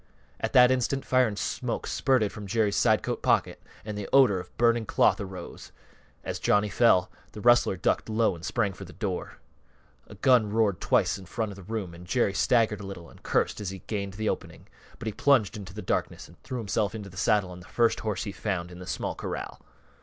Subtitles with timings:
[0.39, 4.39] At that instant fire and smoke spurted from Jerry's side coat pocket and the odor
[4.39, 5.71] of burning cloth arose.
[6.23, 9.37] As Johnny fell, the rustler ducked low and sprang for the door.
[10.07, 13.11] A gun roared twice in the front of the room and Jerry staggered a little
[13.11, 14.67] and cursed as he gained the opening,
[14.97, 17.99] but he plunged into the darkness and threw himself into the saddle on the first
[17.99, 19.61] horse he found in the small corral.